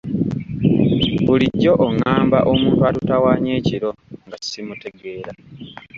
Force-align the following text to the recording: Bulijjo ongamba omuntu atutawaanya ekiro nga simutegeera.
Bulijjo 1.25 1.73
ongamba 1.87 2.37
omuntu 2.51 2.81
atutawaanya 2.89 3.51
ekiro 3.59 3.89
nga 4.25 4.37
simutegeera. 4.47 5.31